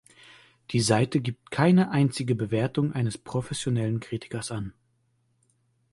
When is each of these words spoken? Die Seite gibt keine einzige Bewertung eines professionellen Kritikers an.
Die 0.71 0.79
Seite 0.79 1.21
gibt 1.21 1.51
keine 1.51 1.91
einzige 1.91 2.33
Bewertung 2.33 2.91
eines 2.93 3.19
professionellen 3.19 3.99
Kritikers 3.99 4.49
an. 4.49 4.73